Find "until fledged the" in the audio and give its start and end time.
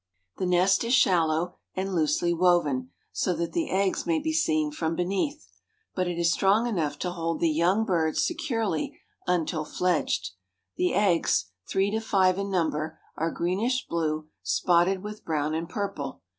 9.27-10.95